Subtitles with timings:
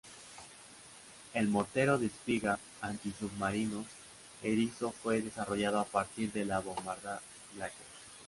[1.35, 3.85] El mortero de espiga antisubmarino
[4.41, 7.21] Erizo fue desarrollado a partir de la bombarda
[7.53, 7.85] Blacker.